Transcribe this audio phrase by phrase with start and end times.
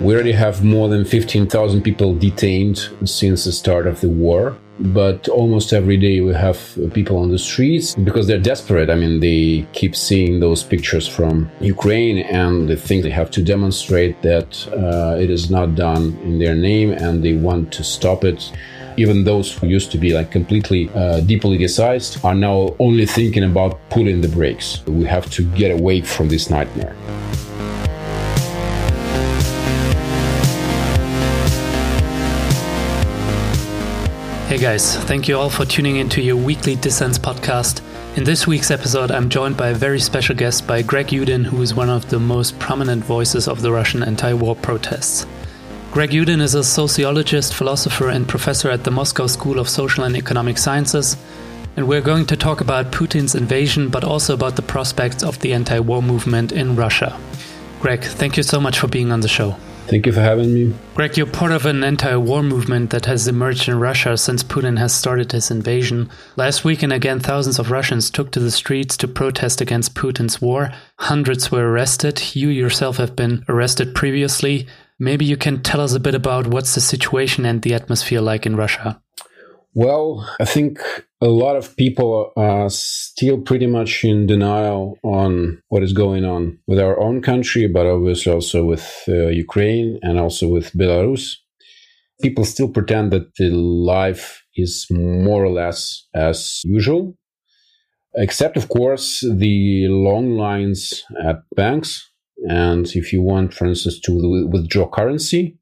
[0.00, 4.56] We already have more than 15,000 people detained since the start of the war.
[4.78, 8.90] But almost every day we have people on the streets because they're desperate.
[8.90, 13.42] I mean, they keep seeing those pictures from Ukraine and they think they have to
[13.42, 18.24] demonstrate that uh, it is not done in their name and they want to stop
[18.24, 18.52] it
[18.96, 23.78] even those who used to be like completely uh, depoliticized are now only thinking about
[23.90, 24.84] pulling the brakes.
[24.86, 26.96] We have to get away from this nightmare.
[34.48, 37.82] Hey guys, thank you all for tuning into your weekly Dissens podcast.
[38.16, 41.60] In this week's episode, I'm joined by a very special guest by Greg Yudin, who
[41.60, 45.26] is one of the most prominent voices of the Russian anti war protests.
[45.90, 50.16] Greg Yudin is a sociologist, philosopher, and professor at the Moscow School of Social and
[50.16, 51.18] Economic Sciences.
[51.76, 55.52] And we're going to talk about Putin's invasion, but also about the prospects of the
[55.52, 57.20] anti war movement in Russia.
[57.80, 59.58] Greg, thank you so much for being on the show.
[59.88, 60.74] Thank you for having me.
[60.94, 64.78] Greg, you're part of an anti war movement that has emerged in Russia since Putin
[64.78, 66.10] has started his invasion.
[66.36, 70.70] Last weekend, again, thousands of Russians took to the streets to protest against Putin's war.
[70.98, 72.36] Hundreds were arrested.
[72.36, 74.66] You yourself have been arrested previously.
[74.98, 78.44] Maybe you can tell us a bit about what's the situation and the atmosphere like
[78.44, 79.00] in Russia.
[79.78, 80.80] Well, I think
[81.20, 86.58] a lot of people are still pretty much in denial on what is going on
[86.66, 91.36] with our own country, but obviously also with uh, Ukraine and also with Belarus.
[92.20, 97.16] People still pretend that the life is more or less as usual,
[98.16, 102.10] except, of course, the long lines at banks.
[102.48, 105.56] And if you want, for instance, to withdraw currency,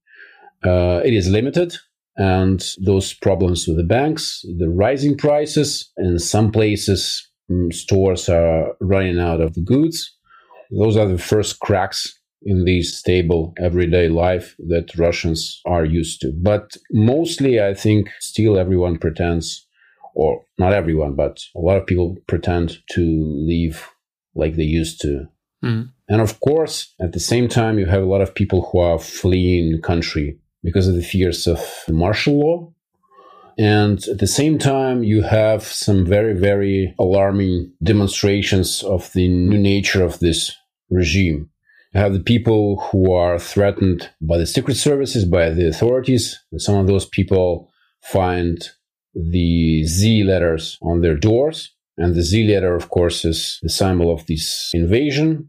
[0.64, 1.76] uh, it is limited
[2.16, 8.74] and those problems with the banks, the rising prices, in some places, mm, stores are
[8.80, 10.16] running out of the goods.
[10.70, 16.32] Those are the first cracks in the stable everyday life that Russians are used to.
[16.32, 19.66] But mostly, I think still everyone pretends,
[20.14, 23.02] or not everyone, but a lot of people pretend to
[23.46, 23.88] live
[24.34, 25.26] like they used to.
[25.64, 25.90] Mm.
[26.08, 28.98] And of course, at the same time, you have a lot of people who are
[28.98, 32.72] fleeing the country because of the fears of martial law.
[33.56, 39.58] And at the same time, you have some very, very alarming demonstrations of the new
[39.58, 40.52] nature of this
[40.90, 41.48] regime.
[41.94, 46.38] You have the people who are threatened by the secret services, by the authorities.
[46.50, 47.70] And some of those people
[48.02, 48.58] find
[49.14, 51.72] the Z letters on their doors.
[51.96, 55.48] And the Z letter, of course, is the symbol of this invasion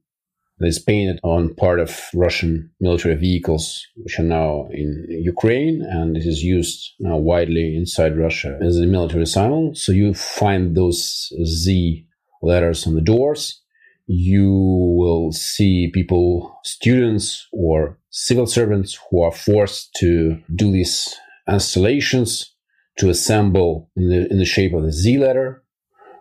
[0.59, 6.17] that is painted on part of Russian military vehicles, which are now in Ukraine, and
[6.17, 9.75] it is used now widely inside Russia as a military symbol.
[9.75, 12.05] So you find those Z
[12.41, 13.61] letters on the doors.
[14.07, 14.49] You
[14.97, 21.13] will see people, students or civil servants who are forced to do these
[21.47, 22.53] installations
[22.97, 25.63] to assemble in the, in the shape of the Z letter.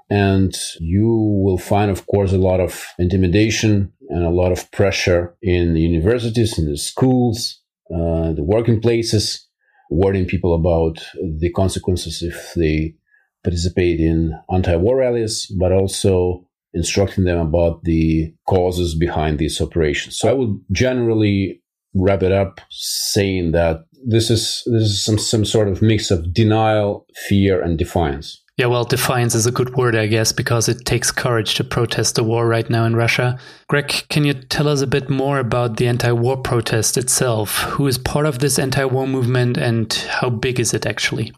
[0.09, 1.07] And you
[1.43, 5.81] will find, of course, a lot of intimidation and a lot of pressure in the
[5.81, 7.61] universities, in the schools,
[7.93, 9.49] uh, the working places,
[9.91, 11.05] warning people about
[11.39, 12.95] the consequences if they
[13.43, 20.17] participate in anti-war rallies, but also instructing them about the causes behind these operations.
[20.17, 21.63] So I would generally
[21.95, 26.33] wrap it up saying that this is this is some some sort of mix of
[26.33, 28.43] denial, fear, and defiance.
[28.57, 32.15] Yeah, well, defiance is a good word, I guess, because it takes courage to protest
[32.15, 33.39] the war right now in Russia.
[33.69, 37.59] Greg, can you tell us a bit more about the anti war protest itself?
[37.65, 41.35] Who is part of this anti war movement and how big is it actually?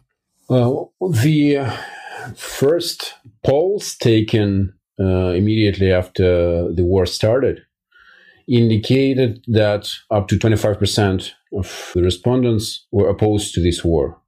[0.47, 1.77] Well, the uh,
[2.37, 3.15] first
[3.45, 7.65] polls taken uh, immediately after the war started
[8.47, 14.19] indicated that up to 25% of the respondents were opposed to this war.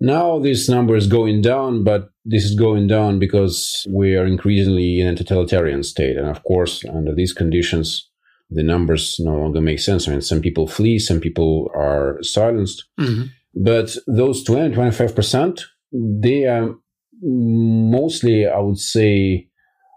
[0.00, 5.00] Now this number is going down, but this is going down because we are increasingly
[5.00, 6.16] in a totalitarian state.
[6.16, 8.08] And of course, under these conditions,
[8.50, 10.06] the numbers no longer make sense.
[10.06, 12.84] I mean, some people flee, some people are silenced.
[13.00, 13.24] Mm-hmm.
[13.54, 15.62] But those 20, 25%,
[15.92, 16.74] they are
[17.22, 19.48] mostly, I would say,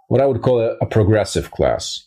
[0.08, 2.06] what I would call a, a progressive class.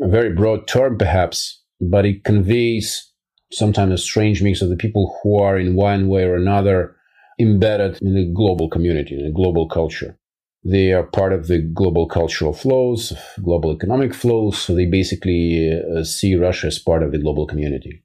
[0.00, 3.12] A very broad term, perhaps, but it conveys
[3.50, 6.94] sometimes a strange mix of the people who are in one way or another
[7.38, 10.18] embedded in the global community, in the global culture.
[10.64, 13.12] They are part of the global cultural flows,
[13.42, 14.58] global economic flows.
[14.58, 18.02] So they basically uh, see Russia as part of the global community.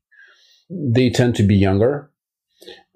[0.70, 2.12] They tend to be younger.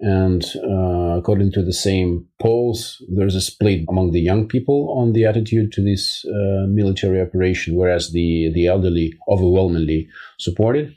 [0.00, 5.12] And uh, according to the same polls, there's a split among the young people on
[5.12, 10.08] the attitude to this uh, military operation, whereas the, the elderly overwhelmingly
[10.38, 10.92] support it.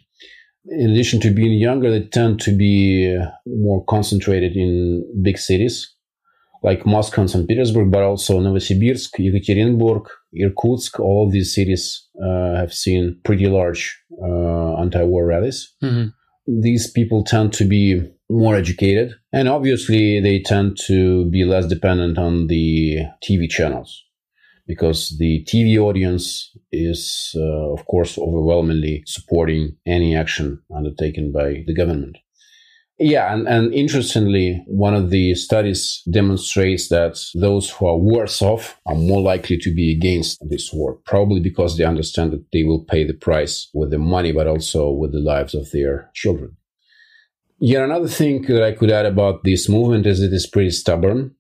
[0.65, 5.95] In addition to being younger, they tend to be more concentrated in big cities
[6.63, 7.47] like Moscow and St.
[7.47, 10.99] Petersburg, but also Novosibirsk, Yekaterinburg, Irkutsk.
[10.99, 15.73] All of these cities uh, have seen pretty large uh, anti-war rallies.
[15.83, 16.61] Mm-hmm.
[16.61, 22.17] These people tend to be more educated, and obviously they tend to be less dependent
[22.17, 24.03] on the TV channels
[24.73, 31.75] because the TV audience is, uh, of course, overwhelmingly supporting any action undertaken by the
[31.75, 32.17] government.
[32.97, 38.79] Yeah, and, and interestingly, one of the studies demonstrates that those who are worse off
[38.85, 42.85] are more likely to be against this war, probably because they understand that they will
[42.85, 46.55] pay the price with their money, but also with the lives of their children.
[47.59, 51.35] Yet another thing that I could add about this movement is it is pretty stubborn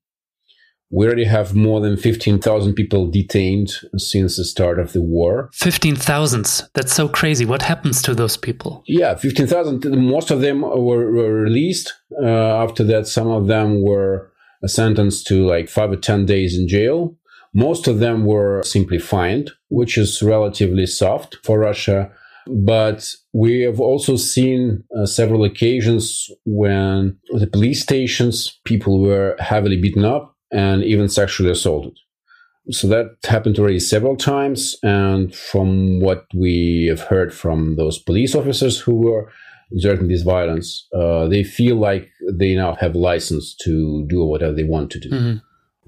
[0.91, 5.49] we already have more than 15,000 people detained since the start of the war.
[5.53, 6.63] 15,000?
[6.73, 7.45] That's so crazy.
[7.45, 8.83] What happens to those people?
[8.85, 9.85] Yeah, 15,000.
[9.97, 11.93] Most of them were, were released.
[12.21, 14.31] Uh, after that, some of them were
[14.65, 17.15] sentenced to like five or 10 days in jail.
[17.53, 22.11] Most of them were simply fined, which is relatively soft for Russia.
[22.47, 29.79] But we have also seen uh, several occasions when the police stations, people were heavily
[29.79, 31.97] beaten up and even sexually assaulted.
[32.69, 34.77] So that happened already several times.
[34.83, 39.31] And from what we have heard from those police officers who were
[39.71, 44.63] exerting this violence, uh, they feel like they now have license to do whatever they
[44.63, 45.09] want to do.
[45.09, 45.37] Mm-hmm.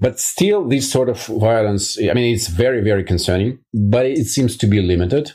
[0.00, 4.56] But still, this sort of violence, I mean, it's very, very concerning, but it seems
[4.56, 5.32] to be limited.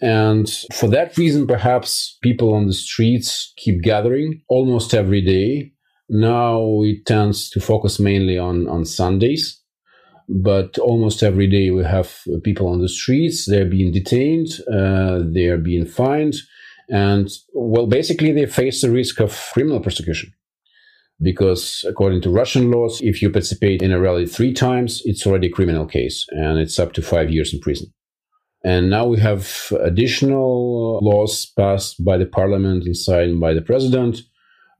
[0.00, 5.71] And for that reason, perhaps people on the streets keep gathering almost every day
[6.12, 9.60] now it tends to focus mainly on, on Sundays,
[10.28, 13.46] but almost every day we have people on the streets.
[13.46, 16.34] They're being detained, uh, they're being fined,
[16.90, 20.32] and well, basically they face the risk of criminal persecution.
[21.20, 25.46] Because according to Russian laws, if you participate in a rally three times, it's already
[25.46, 27.92] a criminal case and it's up to five years in prison.
[28.64, 34.22] And now we have additional laws passed by the parliament and signed by the president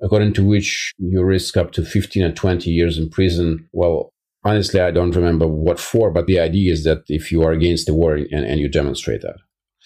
[0.03, 3.69] according to which you risk up to 15 and 20 years in prison.
[3.73, 4.13] Well,
[4.45, 7.87] honestly, I don't remember what for, but the idea is that if you are against
[7.87, 9.37] the war and, and you demonstrate that.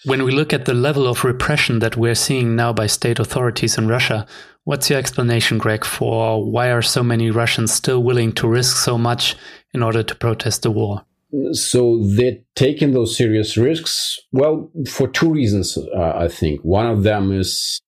[0.05, 3.77] When we look at the level of repression that we're seeing now by state authorities
[3.77, 4.27] in Russia,
[4.63, 8.97] what's your explanation, Greg, for why are so many Russians still willing to risk so
[8.97, 9.35] much
[9.73, 11.03] in order to protest the war?
[11.51, 14.19] So they're taking those serious risks.
[14.31, 16.61] Well, for two reasons, uh, I think.
[16.61, 17.81] One of them is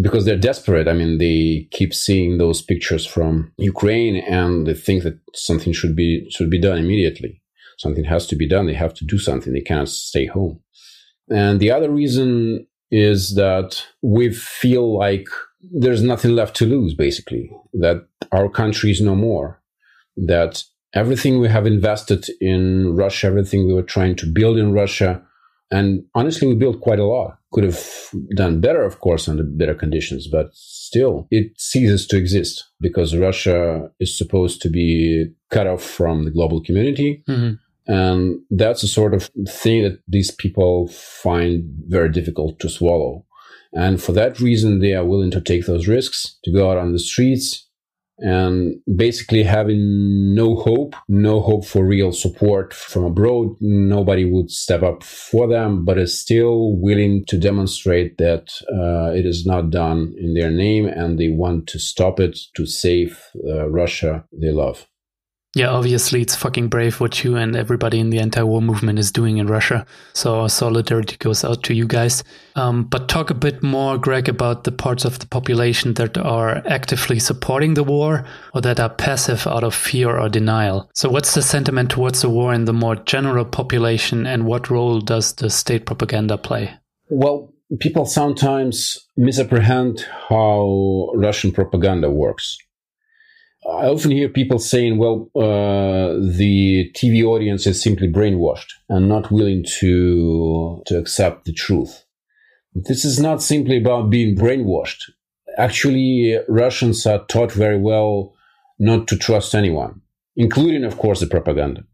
[0.00, 0.88] because they're desperate.
[0.88, 5.94] I mean, they keep seeing those pictures from Ukraine and they think that something should
[5.94, 7.42] be should be done immediately.
[7.78, 8.66] Something has to be done.
[8.66, 9.52] They have to do something.
[9.52, 10.60] They cannot stay home.
[11.30, 15.26] And the other reason is that we feel like
[15.60, 19.62] there's nothing left to lose, basically, that our country is no more,
[20.16, 20.62] that
[20.94, 25.22] everything we have invested in Russia, everything we were trying to build in Russia,
[25.72, 27.38] and honestly, we built quite a lot.
[27.52, 27.82] Could have
[28.36, 33.90] done better, of course, under better conditions, but still, it ceases to exist because Russia
[33.98, 37.24] is supposed to be cut off from the global community.
[37.28, 37.54] Mm-hmm.
[37.92, 43.24] And that's a sort of thing that these people find very difficult to swallow.
[43.72, 46.92] And for that reason, they are willing to take those risks to go out on
[46.92, 47.66] the streets,
[48.22, 53.56] and basically having no hope, no hope for real support from abroad.
[53.60, 59.26] Nobody would step up for them, but is still willing to demonstrate that uh, it
[59.26, 63.68] is not done in their name and they want to stop it to save uh,
[63.68, 64.86] Russia they love.
[65.54, 69.12] Yeah, obviously, it's fucking brave what you and everybody in the anti war movement is
[69.12, 69.84] doing in Russia.
[70.14, 72.24] So, solidarity goes out to you guys.
[72.56, 76.66] Um, but talk a bit more, Greg, about the parts of the population that are
[76.66, 80.88] actively supporting the war or that are passive out of fear or denial.
[80.94, 85.00] So, what's the sentiment towards the war in the more general population, and what role
[85.00, 86.72] does the state propaganda play?
[87.10, 92.56] Well, people sometimes misapprehend how Russian propaganda works.
[93.64, 99.30] I often hear people saying, well, uh, the TV audience is simply brainwashed and not
[99.30, 102.04] willing to, to accept the truth.
[102.74, 105.10] This is not simply about being brainwashed.
[105.58, 108.34] Actually, Russians are taught very well
[108.78, 110.00] not to trust anyone,
[110.34, 111.84] including, of course, the propaganda.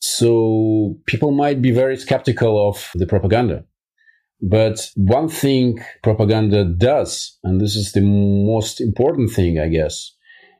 [0.00, 3.64] So people might be very skeptical of the propaganda.
[4.42, 10.12] But one thing propaganda does, and this is the most important thing, I guess,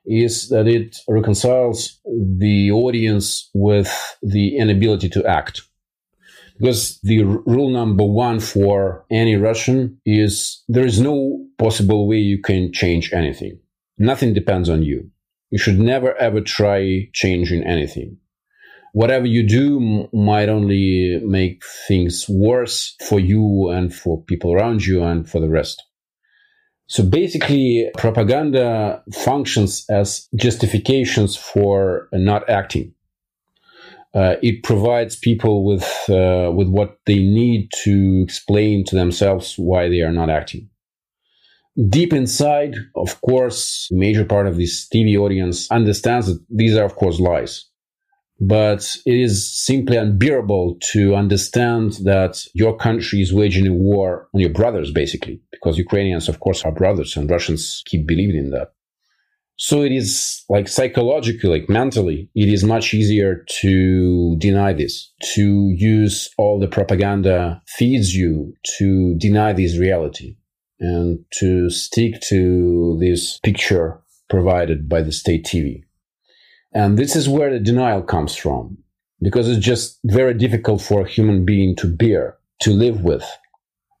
[0.05, 3.91] is that it reconciles the audience with
[4.21, 5.61] the inability to act.
[6.59, 12.41] Because the rule number one for any Russian is there is no possible way you
[12.41, 13.59] can change anything.
[13.97, 15.09] Nothing depends on you.
[15.49, 18.17] You should never ever try changing anything.
[18.93, 24.85] Whatever you do m- might only make things worse for you and for people around
[24.85, 25.83] you and for the rest.
[26.87, 32.93] So basically, propaganda functions as justifications for not acting.
[34.13, 39.89] Uh, it provides people with uh, with what they need to explain to themselves why
[39.89, 40.69] they are not acting.
[41.89, 46.95] Deep inside, of course, major part of this TV audience understands that these are, of
[46.95, 47.65] course, lies.
[48.39, 54.41] But it is simply unbearable to understand that your country is waging a war on
[54.41, 58.73] your brothers, basically, because Ukrainians, of course, are brothers and Russians keep believing in that.
[59.57, 65.71] So it is like psychologically, like mentally, it is much easier to deny this, to
[65.75, 70.37] use all the propaganda feeds you to deny this reality
[70.79, 75.83] and to stick to this picture provided by the state TV.
[76.73, 78.77] And this is where the denial comes from,
[79.21, 83.25] because it's just very difficult for a human being to bear, to live with,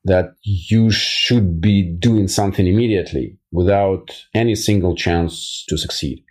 [0.05, 6.23] that you should be doing something immediately without any single chance to succeed.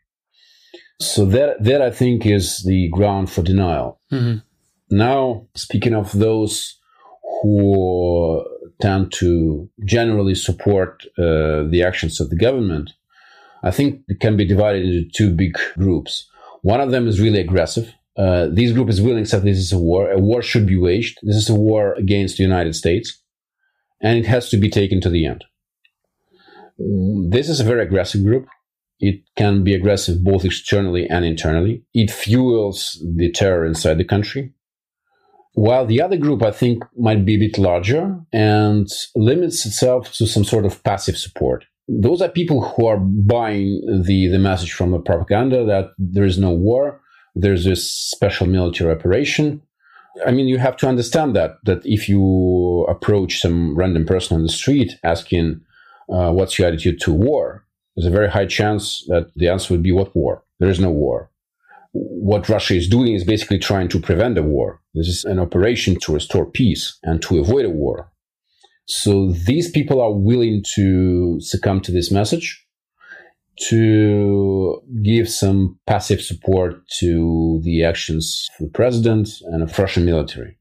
[1.00, 4.00] So that, that I think is the ground for denial.
[4.12, 4.38] Mm-hmm.
[4.96, 6.78] Now, speaking of those
[7.42, 8.44] who
[8.80, 12.92] tend to generally support uh, the actions of the government,
[13.62, 16.28] I think it can be divided into two big groups.
[16.62, 17.92] One of them is really aggressive.
[18.16, 20.10] Uh, this group is willing to accept this is a war.
[20.10, 21.18] A war should be waged.
[21.22, 23.20] This is a war against the United States,
[24.00, 25.44] and it has to be taken to the end.
[26.78, 28.46] This is a very aggressive group.
[29.00, 31.82] It can be aggressive both externally and internally.
[31.92, 34.52] It fuels the terror inside the country.
[35.54, 40.26] While the other group, I think, might be a bit larger and limits itself to
[40.26, 41.64] some sort of passive support.
[41.88, 46.38] Those are people who are buying the, the message from the propaganda that there is
[46.38, 47.00] no war,
[47.34, 49.62] there's this special military operation.
[50.26, 54.42] I mean, you have to understand that, that if you approach some random person on
[54.42, 55.62] the street asking,
[56.12, 57.64] uh, what's your attitude to war?
[57.96, 60.44] There's a very high chance that the answer would be, what war?
[60.60, 61.32] There is no war
[61.92, 64.80] what Russia is doing is basically trying to prevent a war.
[64.94, 68.10] This is an operation to restore peace and to avoid a war.
[68.94, 72.62] So these people are willing to succumb to this message,
[73.68, 80.58] to give some passive support to the actions of the president and of Russian military.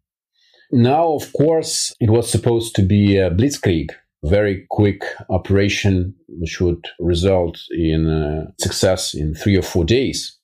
[0.72, 3.90] Now, of course, it was supposed to be a blitzkrieg,
[4.24, 10.38] very quick operation which would result in uh, success in three or four days.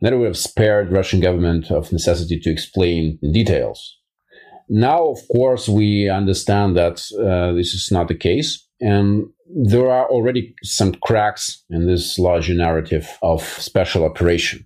[0.00, 3.97] That would have spared Russian government of necessity to explain in details.
[4.68, 10.06] Now, of course, we understand that uh, this is not the case, and there are
[10.08, 14.64] already some cracks in this larger narrative of special operation.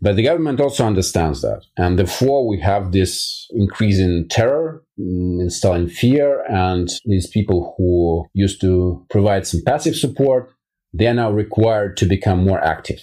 [0.00, 5.40] But the government also understands that, and therefore we have this increase in terror, mm,
[5.40, 10.52] installing fear, and these people who used to provide some passive support,
[10.92, 13.00] they are now required to become more active.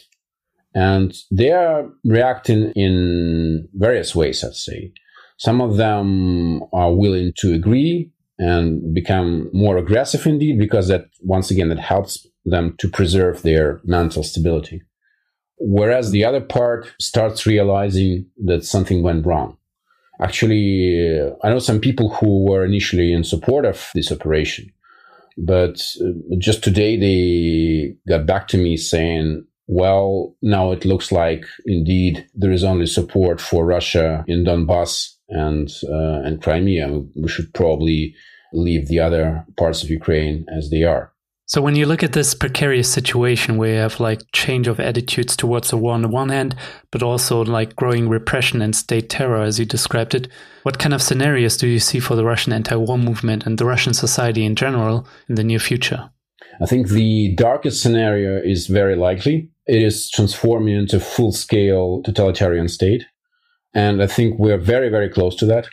[0.74, 4.92] And they are reacting in various ways, I'd say.
[5.38, 11.52] Some of them are willing to agree and become more aggressive indeed, because that, once
[11.52, 14.82] again, that helps them to preserve their mental stability.
[15.58, 19.58] Whereas the other part starts realizing that something went wrong.
[20.22, 24.72] Actually, I know some people who were initially in support of this operation,
[25.38, 31.46] but uh, just today they got back to me saying, well, now it looks like
[31.66, 37.02] indeed there is only support for Russia in Donbass and uh, and Crimea.
[37.16, 38.16] We should probably
[38.54, 41.12] leave the other parts of Ukraine as they are.
[41.48, 45.36] So when you look at this precarious situation where you have like change of attitudes
[45.38, 46.56] towards the war on the one hand,
[46.90, 50.28] but also like growing repression and state terror as you described it,
[50.64, 53.94] what kind of scenarios do you see for the Russian anti-war movement and the Russian
[53.94, 56.10] society in general in the near future?
[56.60, 59.52] I think the darkest scenario is very likely.
[59.68, 63.04] It is transforming into full scale totalitarian state.
[63.76, 65.68] And I think we're very, very close to that.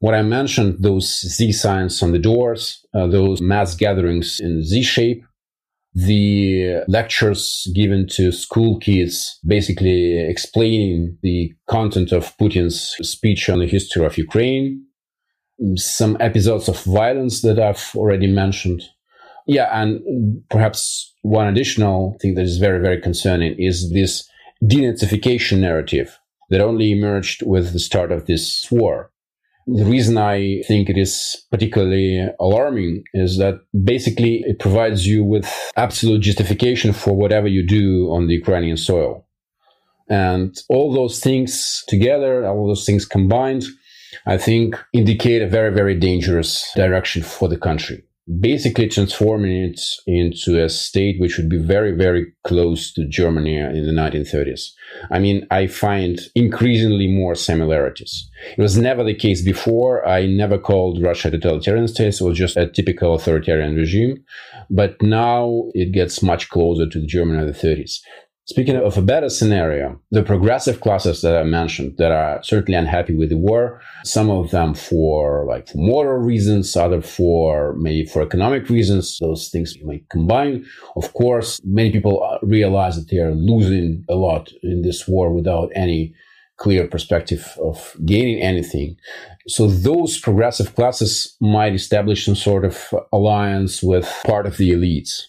[0.00, 4.82] What I mentioned, those Z signs on the doors, uh, those mass gatherings in Z
[4.82, 5.22] shape,
[5.94, 13.66] the lectures given to school kids, basically explaining the content of Putin's speech on the
[13.66, 14.84] history of Ukraine,
[15.76, 18.82] some episodes of violence that I've already mentioned.
[19.46, 20.00] Yeah, and
[20.48, 24.26] perhaps one additional thing that is very, very concerning is this
[24.64, 26.18] denazification narrative
[26.52, 29.10] that only emerged with the start of this war.
[29.66, 33.54] The reason I think it is particularly alarming is that
[33.84, 39.26] basically it provides you with absolute justification for whatever you do on the Ukrainian soil.
[40.10, 43.64] And all those things together, all those things combined,
[44.26, 48.04] I think indicate a very, very dangerous direction for the country
[48.40, 53.86] basically transforming it into a state which would be very, very close to Germany in
[53.86, 54.70] the 1930s.
[55.10, 58.30] I mean, I find increasingly more similarities.
[58.56, 60.06] It was never the case before.
[60.06, 62.20] I never called Russia a totalitarian state.
[62.20, 64.24] It was just a typical authoritarian regime.
[64.70, 68.00] But now it gets much closer to the Germany of the 30s.
[68.46, 73.14] Speaking of a better scenario, the progressive classes that I mentioned that are certainly unhappy
[73.14, 78.20] with the war, some of them for like for moral reasons, other for maybe for
[78.20, 80.66] economic reasons, those things may combine.
[80.96, 85.32] Of course, many people uh, realize that they are losing a lot in this war
[85.32, 86.12] without any
[86.56, 88.96] clear perspective of gaining anything.
[89.46, 95.26] So those progressive classes might establish some sort of alliance with part of the elites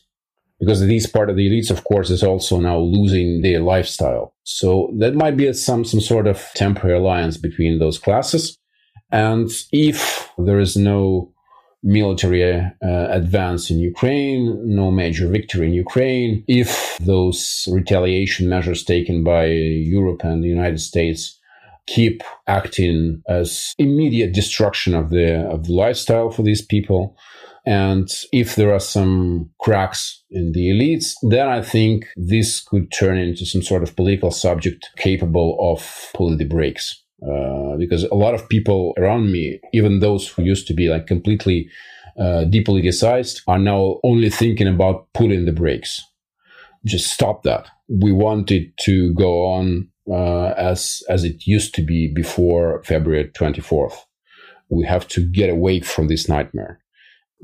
[0.64, 4.34] because this part of the elites, of course, is also now losing their lifestyle.
[4.44, 8.58] So that might be some, some sort of temporary alliance between those classes.
[9.12, 11.34] And if there is no
[11.84, 19.24] military uh, advance in Ukraine, no major victory in Ukraine, if those retaliation measures taken
[19.24, 21.38] by Europe and the United States
[21.86, 27.18] keep acting as immediate destruction of the of the lifestyle for these people,
[27.66, 33.18] and if there are some cracks in the elites, then I think this could turn
[33.18, 37.02] into some sort of political subject capable of pulling the brakes.
[37.22, 41.08] Uh, because a lot of people around me, even those who used to be like
[41.08, 41.70] completely
[42.20, 46.02] uh, depoliticized, are now only thinking about pulling the brakes.
[46.86, 47.70] Just stop that.
[47.88, 53.30] We want it to go on uh, as as it used to be before February
[53.30, 53.96] 24th.
[54.68, 56.83] We have to get away from this nightmare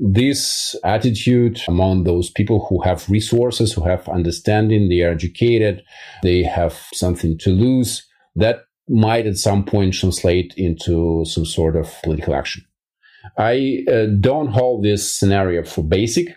[0.00, 5.82] this attitude among those people who have resources, who have understanding, they are educated,
[6.22, 11.94] they have something to lose, that might at some point translate into some sort of
[12.02, 12.64] political action.
[13.36, 16.34] I uh, don't hold this scenario for basic,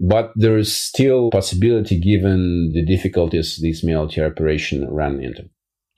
[0.00, 5.48] but there is still possibility given the difficulties this military operation ran into.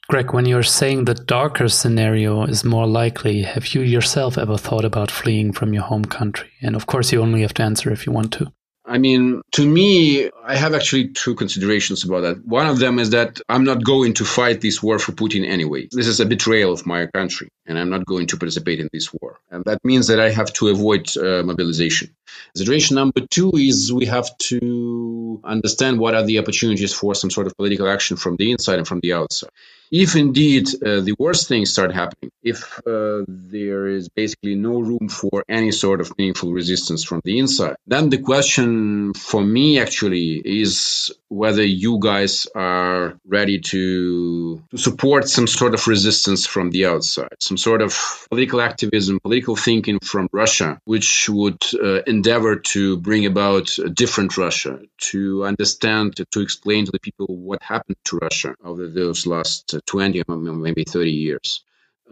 [0.08, 4.84] Greg, when you're saying the darker scenario is more likely, have you yourself ever thought
[4.84, 6.48] about fleeing from your home country?
[6.62, 8.52] And of course, you only have to answer if you want to.
[8.88, 12.46] I mean, to me, I have actually two considerations about that.
[12.46, 15.88] One of them is that I'm not going to fight this war for Putin anyway.
[15.90, 19.12] This is a betrayal of my country, and I'm not going to participate in this
[19.12, 19.40] war.
[19.50, 22.14] And that means that I have to avoid uh, mobilization.
[22.54, 27.48] Consideration number two is we have to understand what are the opportunities for some sort
[27.48, 29.50] of political action from the inside and from the outside
[29.90, 35.08] if indeed uh, the worst things start happening, if uh, there is basically no room
[35.08, 40.42] for any sort of meaningful resistance from the inside, then the question for me actually
[40.44, 46.86] is whether you guys are ready to, to support some sort of resistance from the
[46.86, 52.96] outside, some sort of political activism, political thinking from Russia, which would uh, endeavor to
[52.98, 57.96] bring about a different Russia, to understand, to, to explain to the people what happened
[58.04, 61.62] to Russia over those last 20 maybe 30 years.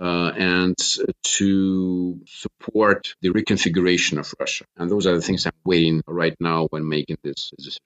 [0.00, 0.76] Uh, and
[1.22, 4.64] to support the reconfiguration of Russia.
[4.76, 7.80] And those are the things I'm waiting right now when making this decision.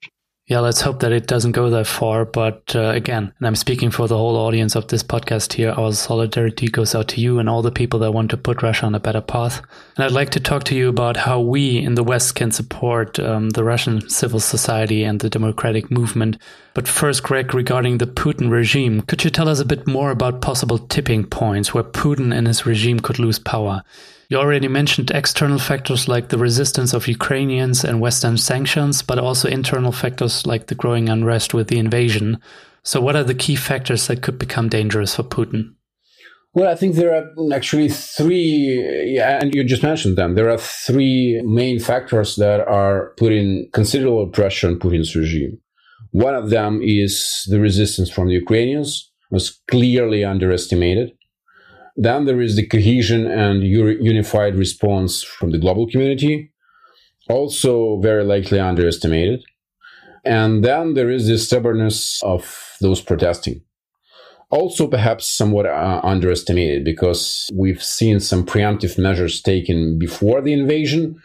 [0.49, 2.25] Yeah, let's hope that it doesn't go that far.
[2.25, 5.93] But uh, again, and I'm speaking for the whole audience of this podcast here, our
[5.93, 8.95] solidarity goes out to you and all the people that want to put Russia on
[8.95, 9.61] a better path.
[9.95, 13.19] And I'd like to talk to you about how we in the West can support
[13.19, 16.39] um, the Russian civil society and the democratic movement.
[16.73, 20.41] But first, Greg, regarding the Putin regime, could you tell us a bit more about
[20.41, 23.83] possible tipping points where Putin and his regime could lose power?
[24.29, 29.49] You already mentioned external factors like the resistance of Ukrainians and Western sanctions, but also
[29.49, 32.37] internal factors like the growing unrest with the invasion.
[32.83, 35.73] So, what are the key factors that could become dangerous for Putin?
[36.53, 40.35] Well, I think there are actually three, yeah, and you just mentioned them.
[40.35, 45.59] There are three main factors that are putting considerable pressure on Putin's regime.
[46.11, 51.11] One of them is the resistance from the Ukrainians, was clearly underestimated.
[52.01, 56.49] Then there is the cohesion and unified response from the global community,
[57.29, 59.43] also very likely underestimated.
[60.23, 63.61] And then there is the stubbornness of those protesting.
[64.49, 71.21] Also, perhaps somewhat uh, underestimated because we've seen some preemptive measures taken before the invasion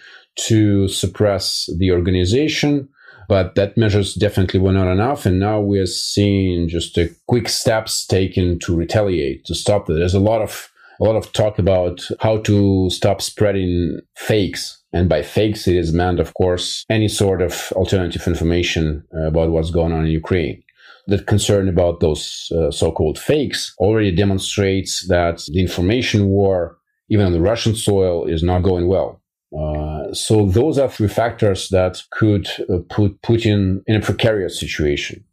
[0.49, 2.89] to suppress the organization
[3.29, 5.27] but that measures definitely were not enough.
[5.27, 9.95] And now we're seeing just a quick steps taken to retaliate, to stop it.
[9.95, 14.81] There's a lot of a lot of talk about how to stop spreading fakes.
[14.93, 19.73] And by fakes, it is meant, of course, any sort of alternative information about what's
[19.73, 20.63] going on in Ukraine.
[21.07, 27.33] The concern about those uh, so-called fakes already demonstrates that the information war, even on
[27.33, 29.21] the Russian soil, is not going well.
[29.59, 35.25] Uh, so those are three factors that could uh, put Putin in a precarious situation.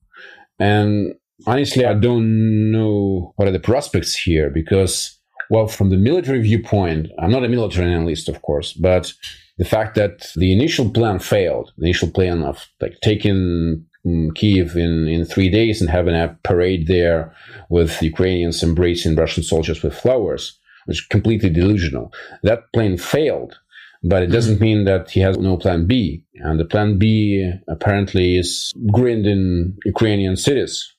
[0.60, 1.16] And
[1.48, 5.18] honestly, I don't know what are the prospects here because,
[5.50, 9.12] well, from the military viewpoint, I'm not a military analyst, of course, but
[9.58, 14.76] the fact that the initial plan failed, the initial plan of like taking um, Kiev
[14.76, 17.36] in, in three days and having a parade there
[17.70, 22.12] with Ukrainians embracing Russian soldiers with flowers was completely delusional.
[22.44, 23.60] That plan failed
[24.04, 24.64] but it doesn't mm-hmm.
[24.64, 26.26] mean that he has no plan B.
[26.36, 30.94] And the plan B apparently is grinding Ukrainian cities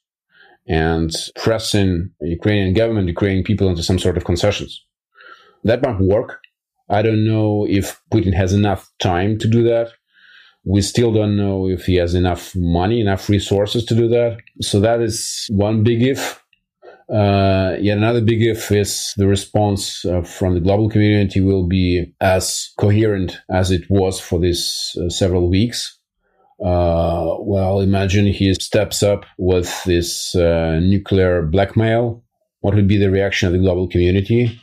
[0.68, 4.84] and pressing Ukrainian government, Ukrainian people into some sort of concessions.
[5.64, 6.40] That might work.
[6.88, 9.88] I don't know if Putin has enough time to do that.
[10.64, 14.38] We still don't know if he has enough money, enough resources to do that.
[14.60, 16.41] So that is one big if.
[17.12, 22.10] Uh, yet another big if is the response uh, from the global community will be
[22.22, 25.98] as coherent as it was for these uh, several weeks.
[26.64, 32.24] Uh, well, imagine he steps up with this uh, nuclear blackmail.
[32.60, 34.58] What would be the reaction of the global community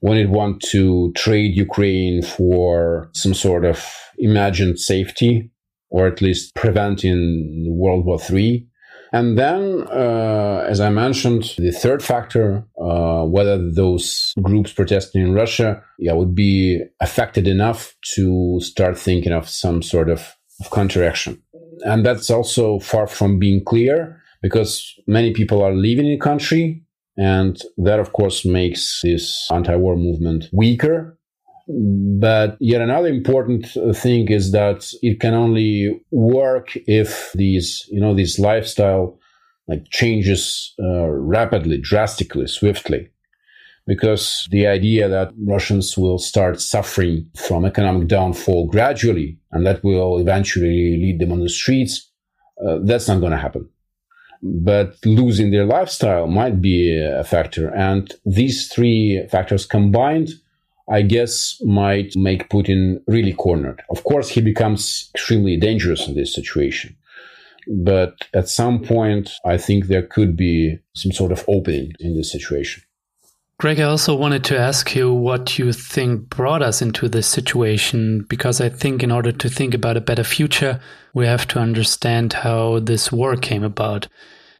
[0.00, 3.84] when it want to trade Ukraine for some sort of
[4.18, 5.50] imagined safety,
[5.90, 8.68] or at least preventing World War III?
[9.12, 15.34] And then, uh, as I mentioned, the third factor, uh, whether those groups protesting in
[15.34, 21.42] Russia yeah, would be affected enough to start thinking of some sort of, of counteraction.
[21.82, 26.82] And that's also far from being clear because many people are leaving the country.
[27.18, 31.18] And that, of course, makes this anti war movement weaker
[31.68, 38.14] but yet another important thing is that it can only work if these, you know,
[38.14, 39.18] these lifestyle
[39.68, 43.08] like changes uh, rapidly, drastically, swiftly.
[43.86, 50.18] Because the idea that Russians will start suffering from economic downfall gradually and that will
[50.18, 52.08] eventually lead them on the streets,
[52.64, 53.68] uh, that's not going to happen.
[54.40, 57.74] But losing their lifestyle might be a factor.
[57.74, 60.30] And these three factors combined
[60.92, 63.82] I guess might make Putin really cornered.
[63.88, 66.94] Of course, he becomes extremely dangerous in this situation.
[67.66, 72.30] But at some point, I think there could be some sort of opening in this
[72.30, 72.82] situation.
[73.58, 78.26] Greg, I also wanted to ask you what you think brought us into this situation,
[78.28, 80.80] because I think in order to think about a better future,
[81.14, 84.08] we have to understand how this war came about.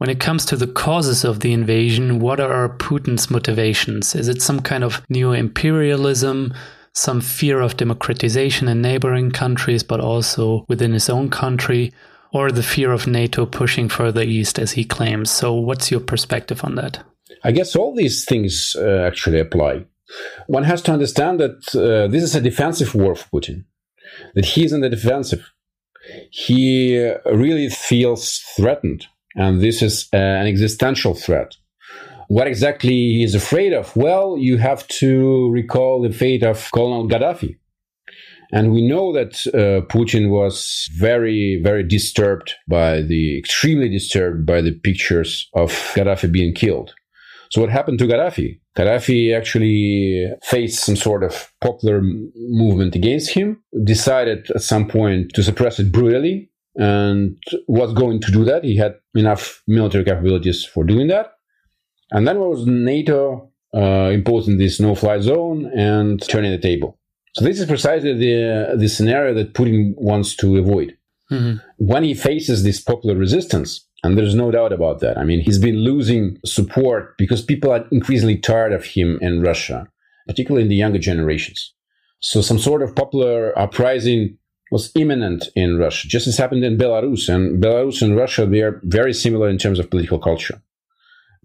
[0.03, 4.15] When it comes to the causes of the invasion, what are Putin's motivations?
[4.15, 6.53] Is it some kind of neo imperialism,
[6.91, 11.93] some fear of democratization in neighboring countries, but also within his own country,
[12.33, 15.31] or the fear of NATO pushing further east, as he claims?
[15.31, 17.01] So, what's your perspective on that?
[17.45, 19.85] I guess all these things uh, actually apply.
[20.47, 23.63] One has to understand that uh, this is a defensive war for Putin,
[24.35, 25.49] that he is in the defensive.
[26.29, 31.55] He really feels threatened and this is uh, an existential threat.
[32.27, 33.95] What exactly he is afraid of?
[33.95, 37.57] Well, you have to recall the fate of Colonel Gaddafi.
[38.51, 44.61] And we know that uh, Putin was very, very disturbed by the, extremely disturbed by
[44.61, 46.93] the pictures of Gaddafi being killed.
[47.49, 48.59] So what happened to Gaddafi?
[48.77, 55.43] Gaddafi actually faced some sort of popular movement against him, decided at some point to
[55.43, 58.63] suppress it brutally, and was going to do that.
[58.63, 61.33] He had enough military capabilities for doing that.
[62.11, 66.99] And then was NATO uh, imposing this no-fly zone and turning the table.
[67.35, 70.95] So this is precisely the the scenario that Putin wants to avoid.
[71.31, 71.57] Mm-hmm.
[71.77, 75.17] When he faces this popular resistance, and there's no doubt about that.
[75.17, 79.87] I mean, he's been losing support because people are increasingly tired of him in Russia,
[80.27, 81.73] particularly in the younger generations.
[82.19, 84.37] So some sort of popular uprising
[84.73, 87.29] was imminent in Russia, just as happened in Belarus.
[87.29, 90.59] And Belarus and Russia, they are very similar in terms of political culture.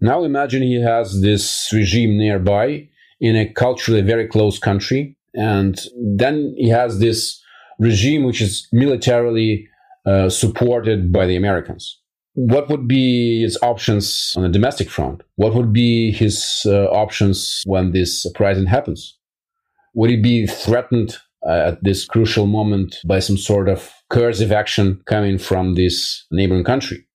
[0.01, 2.89] Now imagine he has this regime nearby
[3.21, 5.15] in a culturally very close country.
[5.35, 7.39] And then he has this
[7.77, 9.67] regime which is militarily
[10.07, 11.99] uh, supported by the Americans.
[12.33, 15.21] What would be his options on the domestic front?
[15.35, 19.19] What would be his uh, options when this uprising happens?
[19.93, 25.01] Would he be threatened uh, at this crucial moment by some sort of coercive action
[25.05, 27.05] coming from this neighboring country.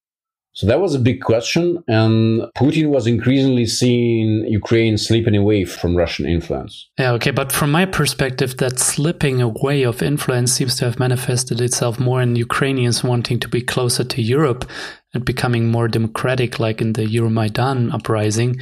[0.54, 1.82] So that was a big question.
[1.88, 6.88] And Putin was increasingly seeing Ukraine slipping away from Russian influence.
[6.96, 7.32] Yeah, okay.
[7.32, 12.22] But from my perspective, that slipping away of influence seems to have manifested itself more
[12.22, 14.64] in Ukrainians wanting to be closer to Europe
[15.12, 18.56] and becoming more democratic, like in the Euromaidan uprising,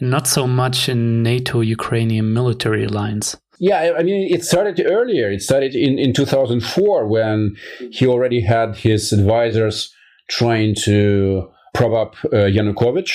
[0.00, 3.36] and not so much in NATO Ukrainian military alliance.
[3.58, 5.30] Yeah, I mean, it started earlier.
[5.30, 7.56] It started in, in 2004 when
[7.90, 9.92] he already had his advisors
[10.28, 13.12] trying to prop up uh, Yanukovych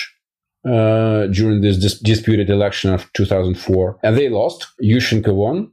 [0.65, 3.99] uh, during this dis- disputed election of 2004.
[4.04, 4.67] And they lost.
[4.84, 5.71] Yushchenko won.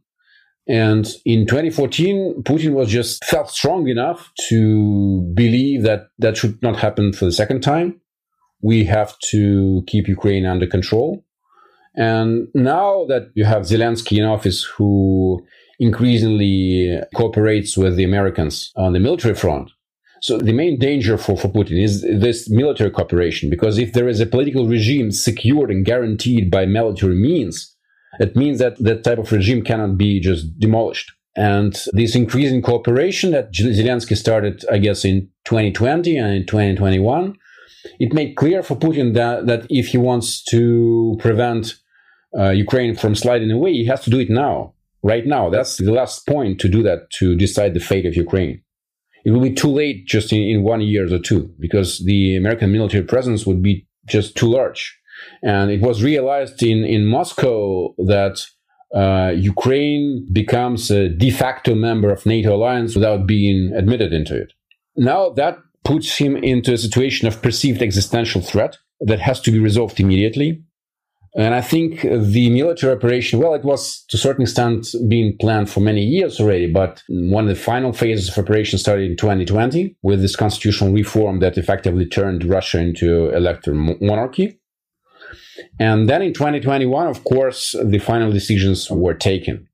[0.68, 6.76] And in 2014, Putin was just felt strong enough to believe that that should not
[6.76, 8.00] happen for the second time.
[8.62, 11.24] We have to keep Ukraine under control.
[11.96, 15.44] And now that you have Zelensky in office who
[15.78, 19.70] increasingly cooperates with the Americans on the military front,
[20.20, 24.20] so the main danger for, for Putin is this military cooperation, because if there is
[24.20, 27.74] a political regime secured and guaranteed by military means,
[28.18, 31.12] it means that that type of regime cannot be just demolished.
[31.37, 37.37] And this increasing cooperation that Zelensky started, I guess, in 2020 and in 2021,
[38.00, 41.74] it made clear for Putin that, that if he wants to prevent
[42.38, 45.51] uh, Ukraine from sliding away, he has to do it now, right now.
[45.51, 48.62] That's the last point to do that, to decide the fate of Ukraine
[49.27, 52.70] it will be too late just in, in one year or two because the American
[52.70, 54.96] military presence would be just too large.
[55.42, 58.46] And it was realized in, in Moscow that
[58.94, 64.53] uh, Ukraine becomes a de facto member of NATO alliance without being admitted into it.
[64.96, 69.59] Now that puts him into a situation of perceived existential threat that has to be
[69.59, 70.62] resolved immediately.
[71.37, 75.68] And I think the military operation, well, it was to a certain extent being planned
[75.68, 79.96] for many years already, but one of the final phases of operation started in 2020
[80.03, 84.59] with this constitutional reform that effectively turned Russia into electoral monarchy.
[85.79, 89.68] And then in 2021, of course, the final decisions were taken.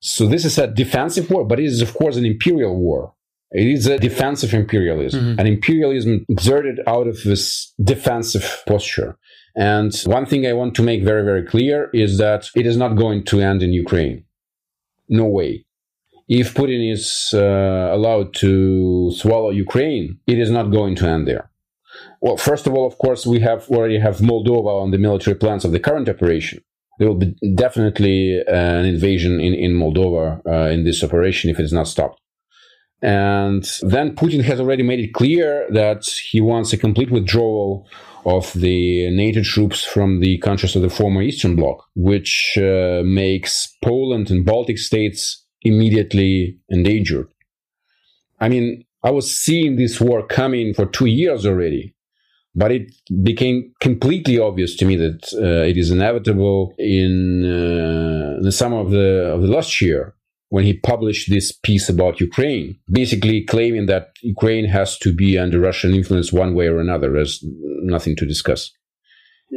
[0.00, 3.14] So this is a defensive war, but it is, of course, an imperial war.
[3.52, 5.40] It is a defensive imperialism, mm-hmm.
[5.40, 9.16] an imperialism exerted out of this defensive posture.
[9.56, 12.96] And one thing I want to make very, very clear is that it is not
[12.96, 14.24] going to end in Ukraine.
[15.08, 15.64] No way.
[16.28, 21.50] If Putin is uh, allowed to swallow Ukraine, it is not going to end there.
[22.20, 25.64] Well, first of all, of course, we have already have Moldova on the military plans
[25.64, 26.62] of the current operation.
[26.98, 31.64] There will be definitely an invasion in, in Moldova uh, in this operation if it
[31.64, 32.20] is not stopped.
[33.00, 37.86] And then Putin has already made it clear that he wants a complete withdrawal
[38.28, 43.74] of the NATO troops from the countries of the former Eastern Bloc, which uh, makes
[43.82, 47.28] Poland and Baltic states immediately endangered.
[48.38, 51.94] I mean, I was seeing this war coming for two years already,
[52.54, 58.52] but it became completely obvious to me that uh, it is inevitable in uh, the
[58.52, 60.14] summer of the of the last year
[60.50, 65.60] when he published this piece about Ukraine, basically claiming that Ukraine has to be under
[65.60, 67.12] Russian influence one way or another.
[67.12, 67.44] There's
[67.82, 68.70] nothing to discuss.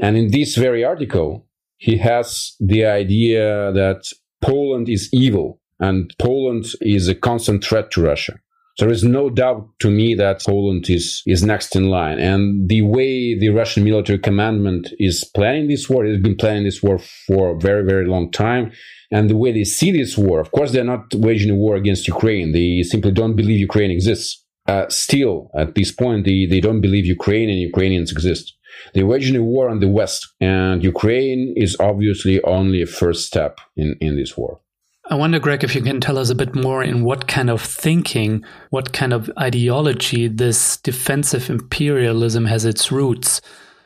[0.01, 4.04] And in this very article, he has the idea that
[4.41, 8.38] Poland is evil and Poland is a constant threat to Russia.
[8.80, 12.19] There is no doubt to me that Poland is, is next in line.
[12.19, 16.63] And the way the Russian military commandment is planning this war, it has been planning
[16.63, 18.71] this war for a very, very long time
[19.12, 20.39] and the way they see this war.
[20.39, 22.52] Of course, they're not waging a war against Ukraine.
[22.52, 24.43] They simply don't believe Ukraine exists.
[24.67, 28.56] Uh, still, at this point, they, they don't believe Ukraine and Ukrainians exist.
[28.93, 33.60] They're waging a war on the West, and Ukraine is obviously only a first step
[33.76, 34.62] in, in this war.
[35.10, 37.62] I wonder, Greg, if you can tell us a bit more in what kind of
[37.62, 43.41] thinking, what kind of ideology this defensive imperialism has its roots.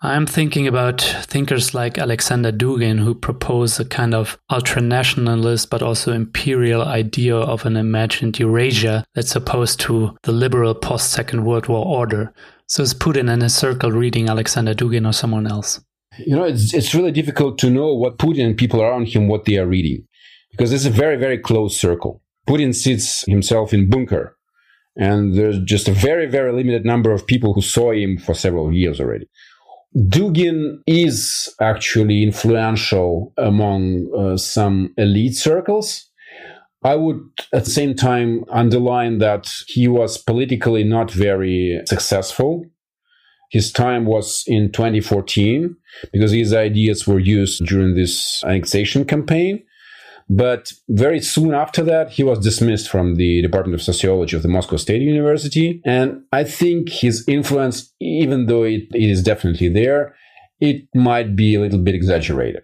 [0.05, 6.13] I'm thinking about thinkers like Alexander Dugin, who propose a kind of ultranationalist but also
[6.13, 11.83] imperial idea of an imagined Eurasia that's opposed to the liberal post Second World War
[11.83, 12.31] order.
[12.67, 15.81] So is Putin in a circle reading Alexander Dugin or someone else?
[16.19, 19.45] You know, it's, it's really difficult to know what Putin and people around him, what
[19.45, 20.05] they are reading,
[20.51, 22.21] because it's a very, very close circle.
[22.47, 24.37] Putin sits himself in bunker,
[24.95, 28.71] and there's just a very, very limited number of people who saw him for several
[28.71, 29.27] years already.
[29.95, 36.09] Dugin is actually influential among uh, some elite circles.
[36.83, 37.21] I would
[37.53, 42.65] at the same time underline that he was politically not very successful.
[43.51, 45.75] His time was in 2014
[46.11, 49.63] because his ideas were used during this annexation campaign.
[50.27, 54.47] But very soon after that, he was dismissed from the Department of Sociology of the
[54.47, 55.81] Moscow State University.
[55.85, 60.15] And I think his influence, even though it, it is definitely there,
[60.59, 62.63] it might be a little bit exaggerated.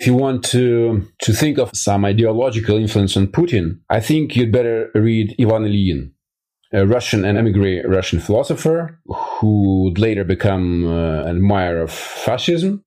[0.00, 4.52] If you want to, to think of some ideological influence on Putin, I think you'd
[4.52, 6.12] better read Ivan Ilyin,
[6.72, 12.84] a Russian and emigre Russian philosopher who would later become uh, an admirer of fascism.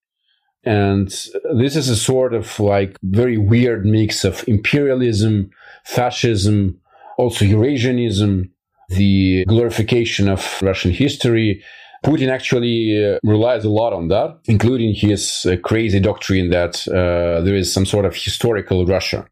[0.64, 1.08] And
[1.56, 5.50] this is a sort of like very weird mix of imperialism,
[5.86, 6.80] fascism,
[7.18, 8.50] also Eurasianism,
[8.90, 11.64] the glorification of Russian history.
[12.06, 17.42] Putin actually uh, relies a lot on that, including his uh, crazy doctrine that uh,
[17.42, 19.28] there is some sort of historical Russia,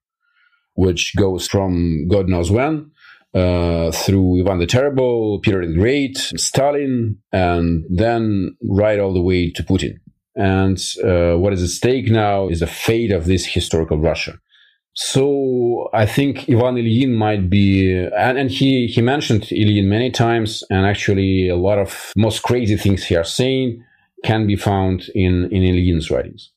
[0.74, 2.92] which goes from God knows when
[3.34, 9.52] uh, through Ivan the Terrible, Peter the Great, Stalin, and then right all the way
[9.52, 10.00] to Putin.
[10.36, 14.40] And uh, what is at stake now is the fate of this historical Russia.
[14.94, 20.64] So I think Ivan Ilyin might be, and, and he, he mentioned Ilyin many times,
[20.70, 23.84] and actually a lot of most crazy things he are saying
[24.24, 26.52] can be found in, in Ilyin's writings.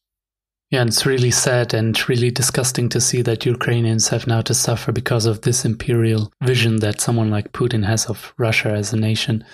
[0.71, 4.55] Yeah, and it's really sad and really disgusting to see that Ukrainians have now to
[4.55, 8.97] suffer because of this imperial vision that someone like Putin has of Russia as a
[8.97, 9.45] nation.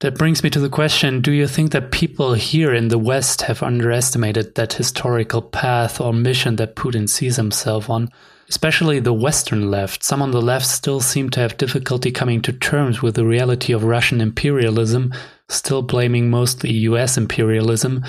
[0.00, 3.42] That brings me to the question Do you think that people here in the West
[3.42, 8.08] have underestimated that historical path or mission that Putin sees himself on?
[8.48, 10.02] Especially the Western left.
[10.02, 13.72] Some on the left still seem to have difficulty coming to terms with the reality
[13.72, 15.14] of Russian imperialism,
[15.48, 18.02] still blaming mostly US imperialism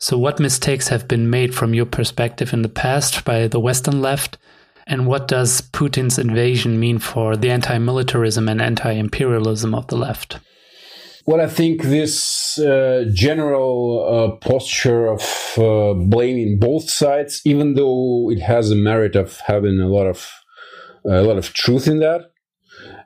[0.00, 4.00] so, what mistakes have been made from your perspective in the past by the Western
[4.00, 4.38] left?
[4.86, 9.96] And what does Putin's invasion mean for the anti militarism and anti imperialism of the
[9.96, 10.38] left?
[11.28, 13.76] Well, I think this uh, general
[14.08, 15.20] uh, posture of
[15.58, 20.26] uh, blaming both sides, even though it has a merit of having a lot of
[21.04, 22.30] a lot of truth in that,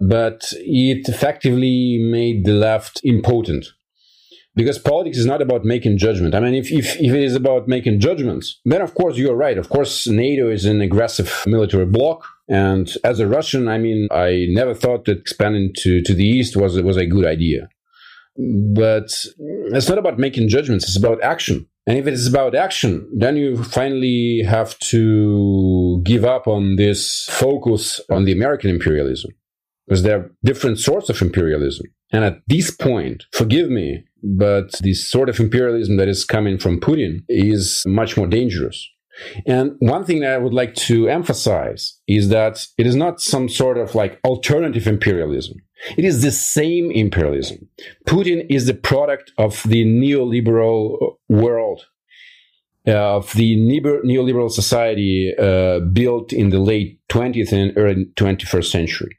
[0.00, 3.66] but it effectively made the left impotent
[4.54, 6.37] because politics is not about making judgment.
[6.37, 9.58] I mean, if, if, if it is about making judgments, then of course you're right.
[9.58, 12.24] Of course, NATO is an aggressive military bloc.
[12.48, 16.56] And as a Russian, I mean, I never thought that expanding to, to the east
[16.56, 17.68] was, was a good idea.
[18.37, 21.66] But it's not about making judgments, it's about action.
[21.87, 27.27] And if it is about action, then you finally have to give up on this
[27.31, 29.33] focus on the American imperialism
[29.87, 31.87] because there are different sorts of imperialism.
[32.12, 36.79] And at this point, forgive me, but this sort of imperialism that is coming from
[36.79, 38.88] Putin is much more dangerous.
[39.47, 43.49] And one thing that I would like to emphasize is that it is not some
[43.49, 45.59] sort of like alternative imperialism.
[45.97, 47.68] It is the same imperialism.
[48.07, 51.87] Putin is the product of the neoliberal world,
[52.87, 59.18] uh, of the neoliberal society uh, built in the late 20th and early 21st century.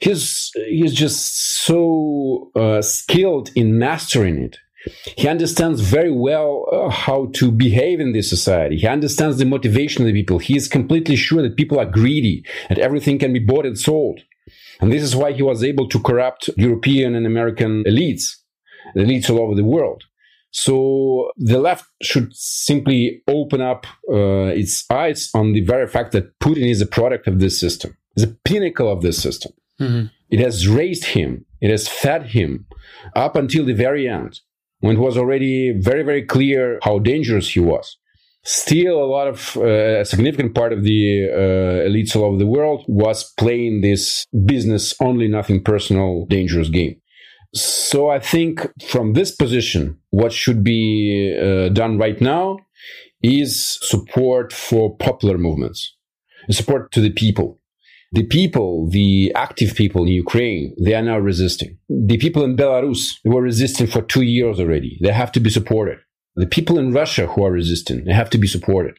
[0.00, 4.56] He's he's just so uh, skilled in mastering it.
[5.18, 8.78] He understands very well uh, how to behave in this society.
[8.78, 10.38] He understands the motivation of the people.
[10.38, 14.20] He is completely sure that people are greedy and everything can be bought and sold
[14.80, 18.36] and this is why he was able to corrupt european and american elites
[18.96, 20.04] elites all over the world
[20.52, 26.36] so the left should simply open up uh, its eyes on the very fact that
[26.40, 29.52] Putin is a product of this system the pinnacle of this system.
[29.80, 30.06] Mm-hmm.
[30.30, 32.66] It has raised him, it has fed him
[33.16, 34.40] up until the very end,
[34.80, 37.96] when it was already very, very clear how dangerous he was.
[38.42, 42.46] Still, a lot of uh, a significant part of the uh, elites all over the
[42.46, 46.96] world was playing this business only, nothing personal, dangerous game.
[47.52, 52.58] So I think from this position, what should be uh, done right now
[53.22, 55.94] is support for popular movements,
[56.50, 57.60] support to the people
[58.12, 61.78] the people, the active people in Ukraine, they are now resisting.
[61.88, 64.98] The people in Belarus, they were resisting for two years already.
[65.00, 65.98] They have to be supported.
[66.40, 68.96] The people in Russia who are resisting, they have to be supported.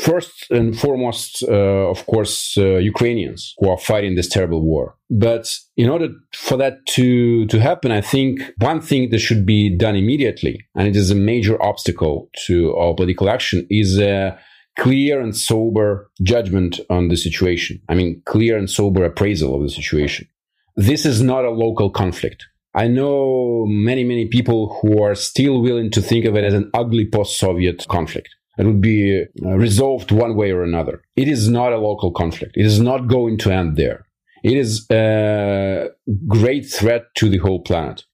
[0.00, 4.96] First and foremost, uh, of course, uh, Ukrainians who are fighting this terrible war.
[5.10, 9.76] But in order for that to, to happen, I think one thing that should be
[9.76, 14.38] done immediately, and it is a major obstacle to our political action, is a
[14.78, 17.80] clear and sober judgment on the situation.
[17.90, 20.28] I mean, clear and sober appraisal of the situation.
[20.76, 22.46] This is not a local conflict.
[22.78, 26.70] I know many, many people who are still willing to think of it as an
[26.72, 28.28] ugly post Soviet conflict.
[28.56, 31.02] It would be uh, resolved one way or another.
[31.16, 32.56] It is not a local conflict.
[32.56, 34.06] It is not going to end there.
[34.44, 35.88] It is a
[36.28, 38.04] great threat to the whole planet.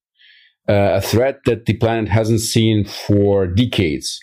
[0.66, 4.18] A threat that the planet hasn't seen for decades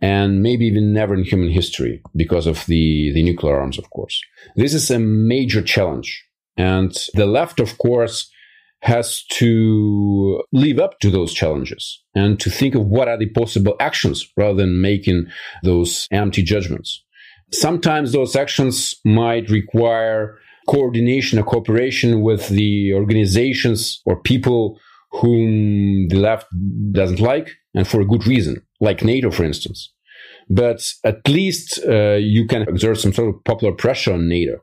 [0.00, 4.18] and maybe even never in human history because of the, the nuclear arms, of course.
[4.56, 6.24] This is a major challenge.
[6.56, 8.30] And the left, of course,
[8.82, 13.74] has to live up to those challenges and to think of what are the possible
[13.80, 15.26] actions rather than making
[15.62, 17.04] those empty judgments.
[17.52, 24.78] Sometimes those actions might require coordination or cooperation with the organizations or people
[25.10, 26.46] whom the left
[26.92, 29.92] doesn't like and for a good reason, like NATO, for instance.
[30.50, 34.60] But at least uh, you can exert some sort of popular pressure on NATO.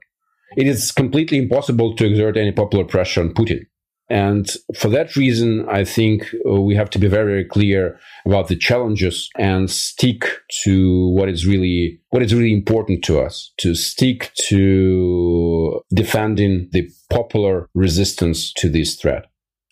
[0.56, 3.66] It is completely impossible to exert any popular pressure on Putin.
[4.10, 4.48] And
[4.78, 8.56] for that reason, I think uh, we have to be very, very clear about the
[8.56, 10.26] challenges and stick
[10.64, 16.90] to what is really, what is really important to us, to stick to defending the
[17.10, 19.26] popular resistance to this threat.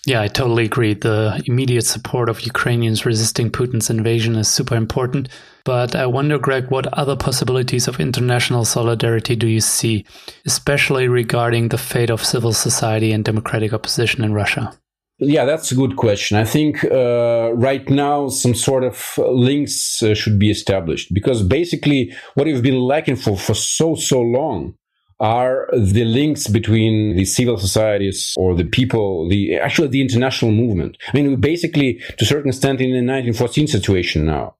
[0.05, 0.93] Yeah, I totally agree.
[0.95, 5.29] The immediate support of Ukrainians resisting Putin's invasion is super important.
[5.63, 10.05] But I wonder, Greg, what other possibilities of international solidarity do you see,
[10.45, 14.77] especially regarding the fate of civil society and democratic opposition in Russia?
[15.19, 16.35] Yeah, that's a good question.
[16.37, 22.11] I think uh, right now some sort of links uh, should be established because basically
[22.33, 24.75] what we've been lacking for, for so, so long
[25.23, 30.97] are the links between the civil societies or the people, the actually the international movement.
[31.07, 34.55] I mean, basically, to a certain extent, in the 1914 situation now.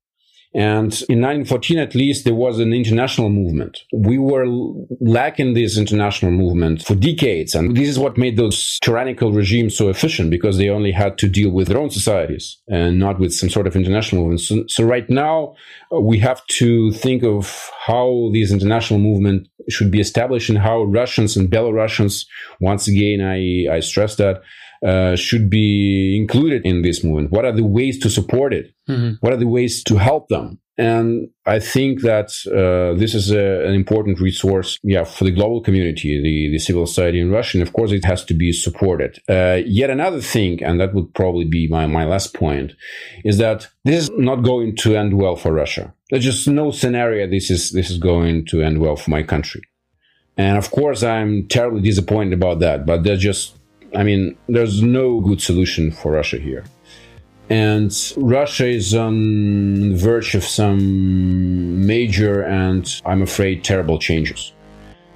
[0.55, 3.79] And in 1914, at least, there was an international movement.
[3.91, 4.45] We were
[5.01, 7.55] lacking this international movement for decades.
[7.55, 11.27] And this is what made those tyrannical regimes so efficient because they only had to
[11.27, 14.41] deal with their own societies and not with some sort of international movement.
[14.41, 15.55] So, so right now,
[15.91, 20.83] uh, we have to think of how this international movement should be established and how
[20.83, 22.25] Russians and Belarusians,
[22.59, 24.43] once again, I, I stress that,
[24.85, 27.31] uh, should be included in this movement?
[27.31, 28.73] What are the ways to support it?
[28.89, 29.15] Mm-hmm.
[29.21, 30.59] What are the ways to help them?
[30.75, 35.61] And I think that uh, this is a, an important resource, yeah, for the global
[35.61, 37.59] community, the, the civil society in Russia.
[37.59, 39.19] And of course, it has to be supported.
[39.29, 42.73] Uh, yet another thing, and that would probably be my, my last point,
[43.23, 45.93] is that this is not going to end well for Russia.
[46.09, 49.61] There's just no scenario this is this is going to end well for my country.
[50.37, 52.87] And of course, I'm terribly disappointed about that.
[52.87, 53.55] But there's just
[53.95, 56.63] I mean, there's no good solution for Russia here.
[57.49, 64.53] And Russia is on the verge of some major and, I'm afraid, terrible changes.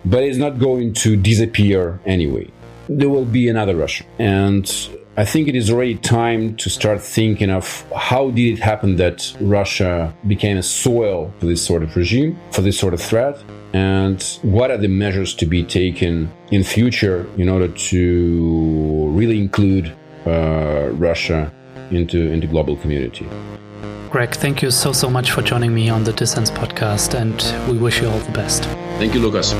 [0.05, 2.51] But it's not going to disappear anyway.
[2.89, 4.05] There will be another Russia.
[4.19, 4.69] And
[5.17, 9.35] I think it is already time to start thinking of how did it happen that
[9.41, 13.41] Russia became a soil for this sort of regime, for this sort of threat,
[13.77, 19.85] and what are the measures to be taken in future in order to really include
[20.25, 21.51] uh, Russia
[21.91, 23.25] into into global community.
[24.09, 27.37] Greg, thank you so so much for joining me on the Dissens podcast, and
[27.69, 28.63] we wish you all the best.
[28.99, 29.53] Thank you, Lukas.